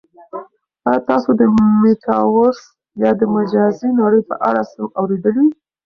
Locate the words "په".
4.29-4.35